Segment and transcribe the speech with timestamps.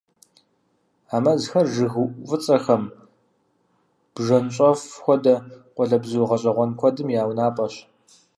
[1.15, 2.83] А мазхэр жыгыуӀу фӀыцӀэхэм,
[4.13, 5.35] бжэнщӀэф хуэдэ
[5.75, 7.75] къуалэбзу гъэщӀэгъуэн куэдым я унапӏэщ.